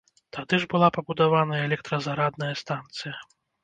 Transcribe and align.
Тады 0.37 0.59
ж 0.63 0.69
была 0.71 0.89
пабудавана 0.97 1.61
электразарадная 1.69 2.53
станцыя. 2.67 3.15